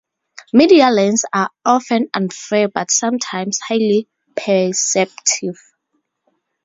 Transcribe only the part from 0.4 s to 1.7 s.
Media Lens are